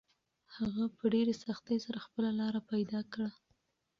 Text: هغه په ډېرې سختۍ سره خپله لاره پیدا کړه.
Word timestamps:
هغه 0.55 0.83
په 0.97 1.03
ډېرې 1.13 1.33
سختۍ 1.43 1.77
سره 1.85 2.03
خپله 2.05 2.29
لاره 2.39 2.61
پیدا 2.71 2.99
کړه. 3.11 3.29